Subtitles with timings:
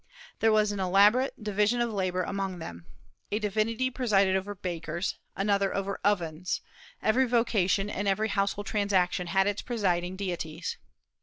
[0.39, 2.87] There was an elaborate "division of labor" among them.
[3.31, 6.59] A divinity presided over bakers, another over ovens,
[7.03, 10.77] every vocation and every household transaction had its presiding deities.